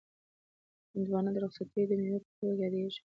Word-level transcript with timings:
هندوانه 0.93 1.29
د 1.33 1.37
رخصتیو 1.43 1.89
د 1.89 1.91
مېوې 2.01 2.19
په 2.23 2.31
توګه 2.37 2.55
یادیږي. 2.63 3.01